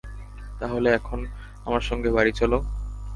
[0.61, 1.19] তাহলে, এখন
[1.65, 2.51] আমার সঙ্গে বাড়ি চল?